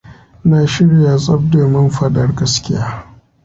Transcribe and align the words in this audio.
Na 0.49 0.59
shirya 0.71 1.13
tsaf 1.21 1.41
domini 1.51 1.89
fadar 1.97 2.29
gaskiya. 2.39 2.83